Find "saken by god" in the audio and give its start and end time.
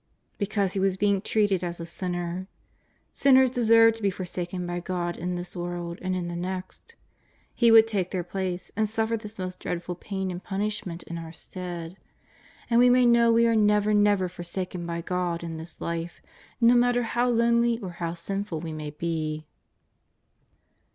14.41-15.43